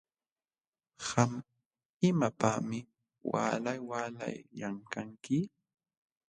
[1.05, 1.31] Qam
[2.09, 2.79] ¿imapaqmi
[3.31, 5.37] waalay waalay llamkanki?